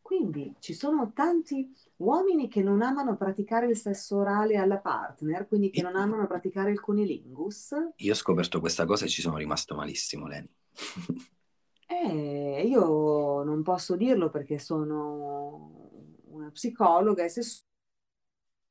[0.00, 5.70] Quindi ci sono tanti uomini che non amano praticare il sesso orale alla partner, quindi
[5.70, 7.74] che non amano praticare il cunilingus.
[7.96, 10.48] Io ho scoperto questa cosa e ci sono rimasto malissimo, Leni.
[11.86, 17.42] eh, io non posso dirlo perché sono una psicologa e se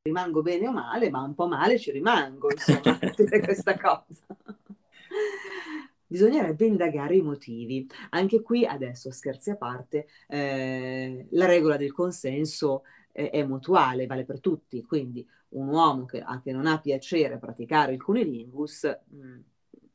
[0.04, 4.26] rimango bene o male, ma un po' male ci rimango, insomma, questa cosa
[6.08, 7.88] bisognerebbe indagare i motivi.
[8.12, 12.84] Anche qui, adesso scherzi a parte, eh, la regola del consenso
[13.18, 17.40] eh, è mutuale, vale per tutti, quindi un uomo che, che non ha piacere a
[17.40, 19.40] praticare il cunilingus mh, mm,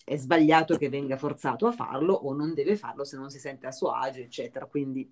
[0.04, 3.68] è sbagliato che venga forzato a farlo o non deve farlo se non si sente
[3.68, 4.66] a suo agio, eccetera.
[4.66, 5.08] Quindi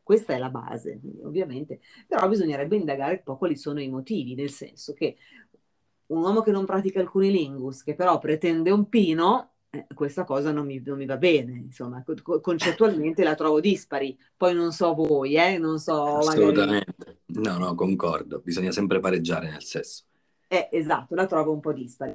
[0.00, 4.50] questa è la base, ovviamente, però bisognerebbe indagare un po' quali sono i motivi, nel
[4.50, 5.16] senso che
[6.06, 10.50] un uomo che non pratica il cunilingus, che però pretende un pino, eh, questa cosa
[10.50, 14.18] non mi, non mi, va bene, insomma, co- concettualmente la trovo dispari.
[14.36, 16.18] Poi non so voi, eh, non so.
[16.18, 16.94] Assolutamente.
[16.96, 17.18] Magari...
[17.26, 18.40] No, no, concordo.
[18.40, 20.04] Bisogna sempre pareggiare nel sesso.
[20.48, 22.12] Eh, esatto, la trovo un po' dispari.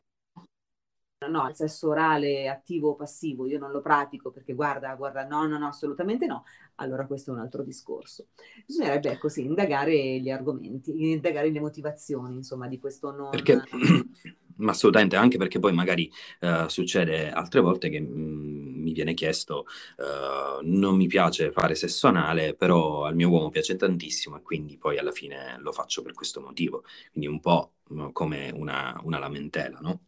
[1.29, 5.47] No, il sesso orale attivo o passivo io non lo pratico perché guarda, guarda, no,
[5.47, 6.43] no, no, assolutamente no.
[6.75, 8.27] Allora questo è un altro discorso.
[8.65, 13.29] Bisognerebbe, ecco sì, indagare gli argomenti, indagare le motivazioni, insomma, di questo non...
[13.29, 13.63] Perché
[14.57, 19.13] ma assolutamente, anche perché poi magari uh, succede altre volte che mh, mm, mi viene
[19.13, 19.65] chiesto,
[19.97, 24.77] uh, non mi piace fare sesso anale, però al mio uomo piace tantissimo e quindi
[24.77, 26.83] poi alla fine lo faccio per questo motivo.
[27.11, 27.71] Quindi un po'
[28.11, 29.99] come una, una lamentela, no?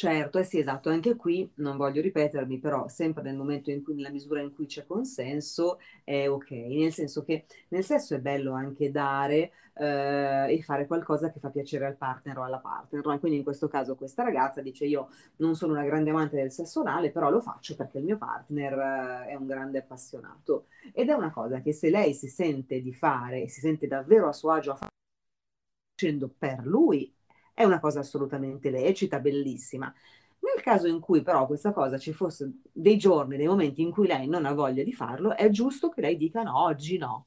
[0.00, 3.92] Certo, eh sì, esatto, anche qui non voglio ripetermi, però sempre nel momento in cui,
[3.94, 8.52] nella misura in cui c'è consenso, è ok, nel senso che nel sesso è bello
[8.54, 13.02] anche dare eh, e fare qualcosa che fa piacere al partner o alla partner.
[13.18, 16.80] Quindi in questo caso questa ragazza dice io non sono una grande amante del sesso
[16.80, 20.68] orale, però lo faccio perché il mio partner eh, è un grande appassionato.
[20.94, 24.28] Ed è una cosa che se lei si sente di fare e si sente davvero
[24.28, 24.88] a suo agio a fare
[25.94, 27.12] facendo per lui
[27.60, 29.92] è una cosa assolutamente lecita, bellissima.
[30.40, 34.06] Nel caso in cui però questa cosa ci fosse dei giorni, dei momenti in cui
[34.06, 37.26] lei non ha voglia di farlo, è giusto che lei dica no, oggi no.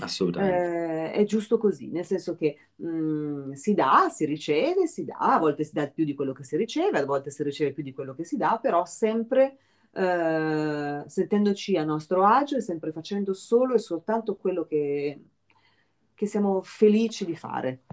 [0.00, 1.12] Assolutamente.
[1.12, 5.16] Eh, è giusto così, nel senso che mh, mm, si dà, si riceve, si dà,
[5.16, 7.82] a volte si dà più di quello che si riceve, a volte si riceve più
[7.82, 9.56] di quello che si dà, però sempre
[9.92, 15.20] eh, sentendoci a nostro agio e sempre facendo solo e soltanto quello che,
[16.12, 17.84] che siamo felici di fare.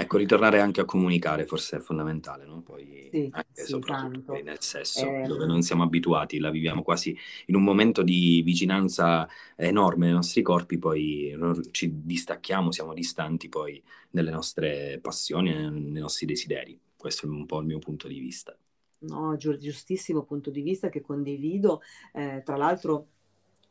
[0.00, 2.62] Ecco, ritornare anche a comunicare forse è fondamentale, no?
[2.62, 4.44] Poi sì, anche sì, soprattutto tanto.
[4.44, 9.28] nel sesso, eh, dove non siamo abituati, la viviamo quasi in un momento di vicinanza
[9.56, 11.36] enorme nei nostri corpi, poi
[11.72, 16.78] ci distacchiamo, siamo distanti poi nelle nostre passioni, nei nostri desideri.
[16.96, 18.56] Questo è un po' il mio punto di vista.
[19.00, 21.82] No, giustissimo punto di vista che condivido.
[22.12, 23.06] Eh, tra l'altro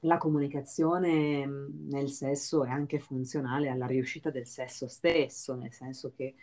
[0.01, 6.13] la comunicazione mhmm, nel sesso è anche funzionale alla riuscita del sesso stesso, nel senso
[6.15, 6.35] che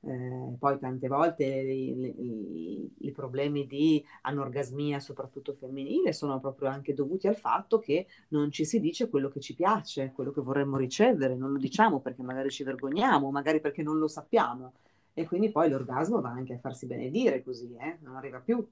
[0.00, 7.36] eh, poi tante volte i, problemi di anorgasmia, soprattutto femminile, sono proprio anche dovuti al
[7.36, 11.50] fatto che non ci si dice quello che ci piace, quello che vorremmo ricevere, non
[11.50, 14.74] lo diciamo perché magari ci vergogniamo, magari perché non lo sappiamo.
[15.14, 17.98] E quindi poi l'orgasmo va anche a farsi benedire così, eh?
[18.02, 18.64] non arriva più.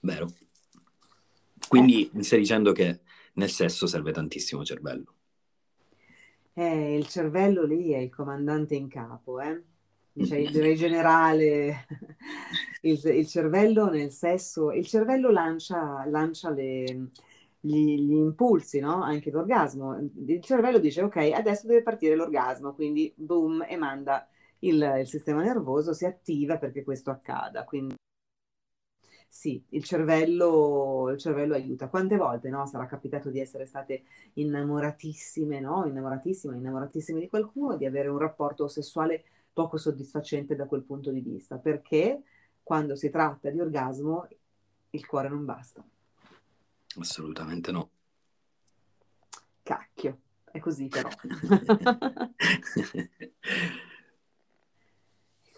[0.00, 0.28] Vero.
[1.68, 3.00] Quindi mi stai dicendo che
[3.34, 5.14] nel sesso serve tantissimo cervello.
[6.54, 9.62] Eh, il cervello lì è il comandante in capo, eh?
[10.12, 11.86] direi, direi generale,
[12.82, 17.08] il, il, cervello nel sesso, il cervello lancia, lancia le,
[17.60, 19.02] gli, gli, impulsi, no?
[19.02, 19.98] Anche l'orgasmo.
[20.26, 24.28] Il cervello dice ok, adesso deve partire l'orgasmo, quindi boom, e manda
[24.60, 27.64] il, il sistema nervoso, si attiva perché questo accada.
[27.64, 27.94] Quindi
[29.34, 31.88] sì, il cervello, il cervello aiuta.
[31.88, 34.02] Quante volte no, sarà capitato di essere state
[34.34, 35.86] innamoratissime, no?
[35.86, 41.20] Innamoratissime, innamoratissime di qualcuno, di avere un rapporto sessuale poco soddisfacente da quel punto di
[41.20, 42.20] vista, perché
[42.62, 44.28] quando si tratta di orgasmo
[44.90, 45.82] il cuore non basta.
[46.98, 47.88] Assolutamente no.
[49.62, 50.18] Cacchio,
[50.50, 51.08] è così però.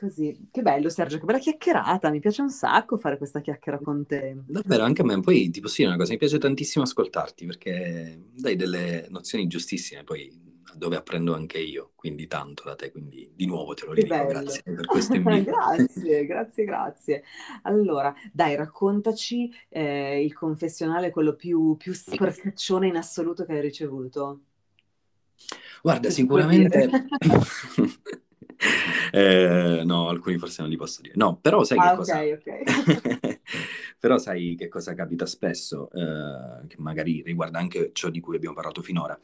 [0.04, 0.48] così.
[0.50, 4.36] Che bello Sergio, che bella chiacchierata, mi piace un sacco fare questa chiacchiera con te.
[4.46, 5.20] Davvero, anche a me.
[5.20, 10.04] Poi ti posso dire una cosa, mi piace tantissimo ascoltarti perché dai delle nozioni giustissime,
[10.04, 14.26] poi dove apprendo anche io, quindi tanto da te, quindi di nuovo te lo ridico,
[14.26, 15.50] grazie per questo invito.
[15.52, 17.22] grazie, grazie, grazie.
[17.62, 24.40] Allora, dai, raccontaci eh, il confessionale, quello più, più sporcaccione in assoluto che hai ricevuto.
[25.82, 26.88] Guarda, sicuramente...
[29.12, 31.14] eh, no, alcuni forse non li posso dire.
[31.16, 32.18] No, però sai ah, che cosa...
[32.18, 33.32] Okay.
[34.04, 38.54] però sai che cosa capita spesso, eh, che magari riguarda anche ciò di cui abbiamo
[38.54, 39.18] parlato finora,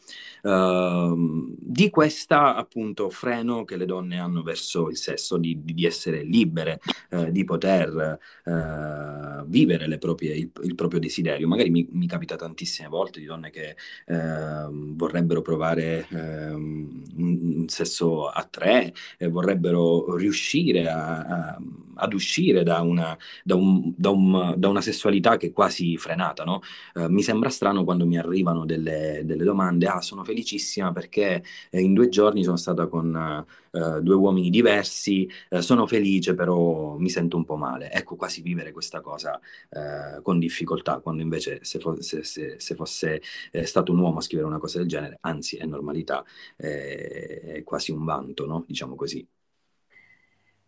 [0.45, 6.23] uh, di questa appunto freno che le donne hanno verso il sesso, di, di essere
[6.23, 11.47] libere, uh, di poter uh, vivere proprie, il, il, proprio desiderio.
[11.47, 13.77] Magari mi, mi, capita tantissime volte di donne che
[14.07, 21.59] ehm, vorrebbero provare ehm, un, un, sesso a tre, e vorrebbero riuscire a, a,
[21.95, 26.45] ad uscire da una, da un, da un, da una sessualità che è quasi frenata,
[26.45, 26.61] no?
[26.95, 31.81] Eh, mi sembra strano quando mi arrivano delle, delle domande, ah, sono felicissima perché eh,
[31.81, 37.09] in due giorni sono stata con eh, due uomini diversi, eh, sono felice però mi
[37.11, 37.91] sento un po' male.
[37.93, 39.39] Ecco, quasi vivere questa cosa
[39.71, 44.19] eh, con difficoltà, quando invece se, fo- se, se, se fosse eh, stato un uomo
[44.19, 46.25] a scrivere una cosa del genere, anzi è normalità,
[46.57, 48.65] è quasi un vanto, no?
[48.67, 49.27] Diciamo così.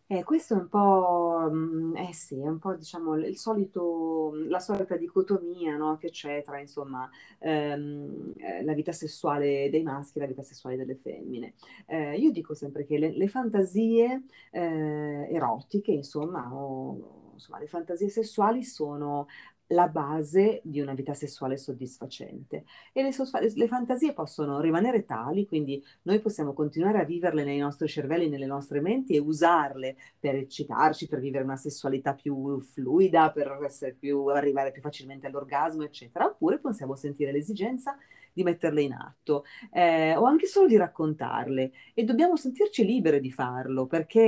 [0.07, 4.59] Eh, questo è un po', mm, eh sì, è un po' diciamo il solito, la
[4.61, 10.21] solita dicotomia, no, che c'è tra insomma ehm, eh, la vita sessuale dei maschi e
[10.21, 11.55] la vita sessuale delle femmine.
[11.87, 18.09] Eh, io dico sempre che le, le fantasie eh, erotiche, insomma, o insomma, le fantasie
[18.11, 19.27] sessuali sono
[19.73, 22.65] la base di una vita sessuale soddisfacente.
[22.93, 27.59] E le, sosfa- le, fantasie possono rimanere tali, quindi noi possiamo continuare a viverle nei
[27.59, 33.31] nostri cervelli, nelle nostre menti e usarle per eccitarci, per vivere una sessualità più fluida,
[33.31, 33.59] per
[33.99, 36.27] più, arrivare più facilmente all'orgasmo, eccetera.
[36.27, 37.97] Oppure possiamo sentire l'esigenza
[38.37, 41.73] metterle in atto eh, o anche solo di raccontarle.
[41.95, 44.21] E dobbiamo sentirci libere di farlo perché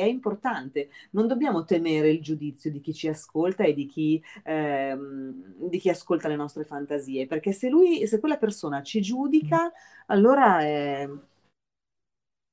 [0.00, 5.68] è importante, non dobbiamo temere il giudizio di chi ci ascolta e di chi, ehm,
[5.68, 9.72] di chi ascolta le nostre fantasie perché se lui, se quella persona ci giudica
[10.06, 11.08] allora è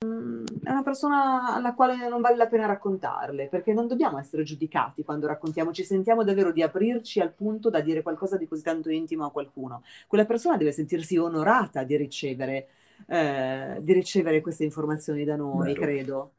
[0.02, 5.04] è una persona alla quale non vale la pena raccontarle, perché non dobbiamo essere giudicati
[5.04, 8.90] quando raccontiamo, ci sentiamo davvero di aprirci al punto da dire qualcosa di così tanto
[8.90, 9.84] intimo a qualcuno.
[10.08, 12.68] Quella persona deve sentirsi onorata di ricevere,
[13.08, 15.82] eh, di ricevere queste informazioni da noi, Vero.
[15.82, 16.32] credo.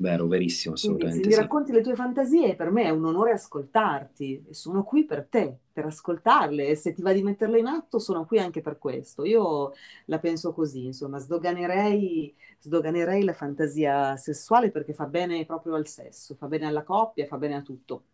[0.00, 1.20] Vero, verissimo, assolutamente.
[1.20, 4.84] Quindi, se mi racconti le tue fantasie, per me è un onore ascoltarti e sono
[4.84, 8.38] qui per te, per ascoltarle e se ti va di metterle in atto sono qui
[8.38, 9.24] anche per questo.
[9.24, 9.72] Io
[10.06, 16.34] la penso così, insomma, sdoganerei, sdoganerei la fantasia sessuale perché fa bene proprio al sesso,
[16.36, 18.04] fa bene alla coppia, fa bene a tutto.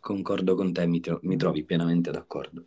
[0.00, 2.66] Concordo con te, mi, tro- mi trovi pienamente d'accordo.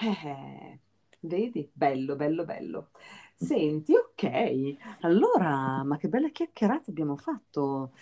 [0.00, 0.78] Eh,
[1.20, 2.90] vedi, bello, bello, bello.
[3.38, 7.92] Senti, ok, allora, ma che bella chiacchierata abbiamo fatto.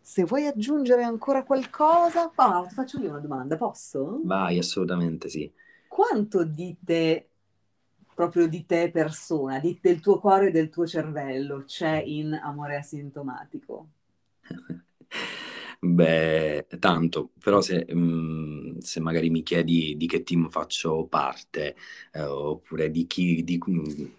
[0.00, 4.20] Se vuoi aggiungere ancora qualcosa, ah, ti faccio io una domanda, posso?
[4.22, 5.52] Vai, assolutamente sì.
[5.86, 7.30] Quanto di te,
[8.14, 12.76] proprio di te persona, di, del tuo cuore e del tuo cervello c'è in amore
[12.76, 13.88] asintomatico?
[15.86, 21.76] Beh, tanto, però se, mh, mm, se magari mi chiedi di che team faccio parte,
[22.12, 23.60] eh, oppure di chi, di,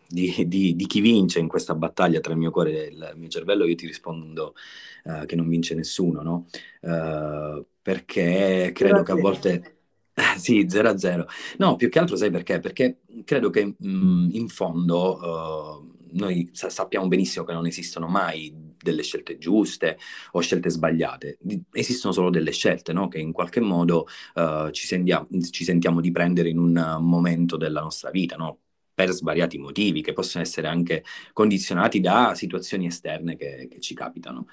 [0.08, 3.66] di, di, chi, vince in questa battaglia tra il mio cuore e il mio cervello,
[3.66, 4.54] io ti rispondo
[5.06, 6.46] eh, che non vince nessuno, no?
[6.82, 9.70] Eh, perché credo che a volte...
[10.38, 11.28] Sì, 0 a 0.
[11.58, 12.62] No, più che altro sai perché?
[12.62, 18.08] Perché credo che mh, mm, in fondo uh, noi sa- sappiamo benissimo che non esistono
[18.08, 19.98] mai delle scelte giuste
[20.32, 21.40] o scelte sbagliate,
[21.72, 23.08] esistono solo delle scelte no?
[23.08, 27.82] che in qualche modo uh, ci, sentiamo, ci, sentiamo, di prendere in un momento della
[27.82, 28.60] nostra vita, no?
[28.94, 31.04] per svariati motivi, che possono essere anche
[31.34, 34.48] condizionati da situazioni esterne che, che ci capitano.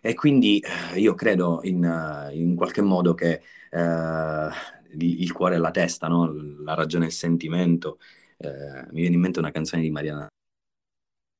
[0.00, 4.48] E quindi eh, io credo in, in, qualche modo che eh,
[4.92, 6.32] il, il, cuore e la testa, no?
[6.62, 7.98] la ragione e il sentimento,
[8.38, 10.29] eh, mi viene in mente una canzone di Mariana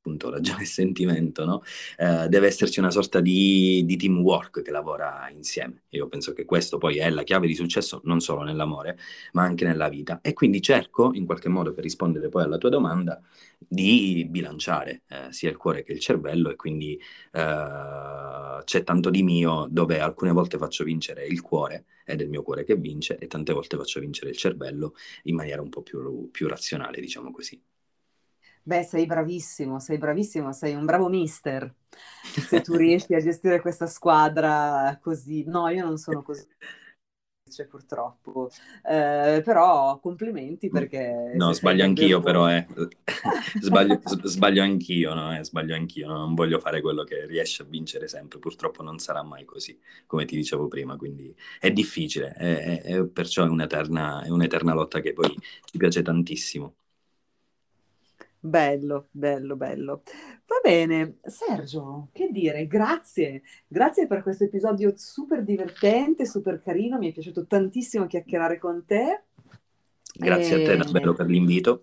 [0.01, 1.63] appunto ragione e sentimento, no?
[1.99, 5.83] eh, deve esserci una sorta di, di, teamwork che lavora insieme.
[5.91, 8.99] Io penso che questo poi è la chiave di successo non solo nell'amore,
[9.33, 10.21] ma anche nella vita.
[10.23, 13.21] E quindi cerco, in qualche modo, per rispondere poi alla tua domanda,
[13.59, 16.99] di bilanciare eh, sia il cuore che il cervello e quindi
[17.33, 22.31] eh, c'è tanto di mio dove alcune volte faccio vincere il cuore ed è il
[22.31, 24.95] mio cuore che vince e tante volte faccio vincere il cervello
[25.25, 27.61] in maniera un po' più, più razionale, diciamo così.
[28.71, 31.75] Beh, sei bravissimo, sei bravissimo, sei un bravo mister.
[32.23, 35.43] Se tu riesci a gestire questa squadra così.
[35.45, 36.47] No, io non sono così
[37.51, 38.49] cioè, purtroppo.
[38.89, 41.33] Eh, però complimenti perché...
[41.35, 42.65] No, sbaglio anch'io però, eh.
[43.61, 45.37] sbaglio, sbaglio anch'io, no?
[45.37, 45.45] Eh?
[45.45, 46.19] Sbaglio anch'io, no?
[46.19, 50.25] non voglio fare quello che riesce a vincere sempre, purtroppo non sarà mai così, come
[50.25, 55.01] ti dicevo prima, quindi è difficile, è, è, è perciò è un'eterna, è un'eterna lotta
[55.01, 56.77] che poi ci piace tantissimo.
[58.43, 60.03] Bello, bello, bello.
[60.47, 67.11] Va bene, Sergio, che dire, grazie, grazie per questo episodio super divertente, super carino, mi
[67.11, 69.25] è piaciuto tantissimo chiacchierare con te.
[70.15, 70.65] Grazie e...
[70.65, 71.83] a te davvero per l'invito.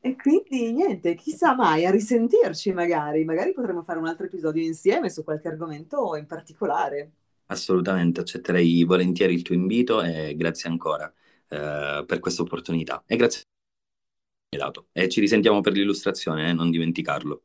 [0.00, 5.10] E quindi niente, chissà mai, a risentirci magari, magari potremo fare un altro episodio insieme
[5.10, 7.10] su qualche argomento in particolare.
[7.46, 11.12] Assolutamente, accetterei volentieri il tuo invito e grazie ancora
[11.48, 13.02] eh, per questa opportunità.
[13.06, 13.42] E grazie
[14.56, 14.88] dato.
[14.92, 17.42] E ci risentiamo per l'illustrazione, eh, non dimenticarlo.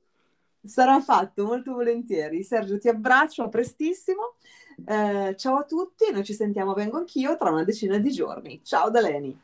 [0.63, 2.43] Sarà fatto molto volentieri.
[2.43, 4.35] Sergio, ti abbraccio, a prestissimo.
[4.83, 8.59] Eh, ciao a tutti, noi ci sentiamo, vengo anch'io, tra una decina di giorni.
[8.63, 9.39] Ciao da Leni.